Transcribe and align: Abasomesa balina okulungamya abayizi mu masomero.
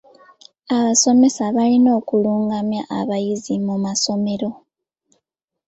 Abasomesa 0.75 1.43
balina 1.55 1.89
okulungamya 1.99 2.81
abayizi 2.99 3.53
mu 3.65 3.75
masomero. 3.85 4.49